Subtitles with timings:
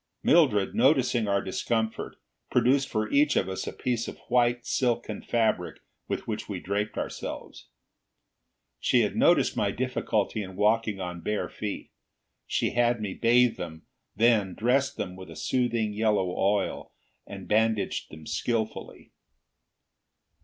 [0.23, 2.15] Mildred, noticing our discomfort,
[2.49, 5.77] produced for each of us a piece of white silken fabric
[6.07, 7.67] with which we draped ourselves.
[8.79, 11.91] She had noticed my difficulty in walking on bare feet.
[12.47, 13.83] She had me bathe them,
[14.15, 16.91] then dressed them with a soothing yellow oil,
[17.27, 19.11] and bandaged them skilfully.